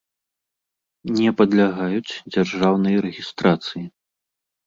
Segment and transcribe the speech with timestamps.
[1.17, 3.85] Не падлягаюць дзяржаўнай рэгiстрацыi.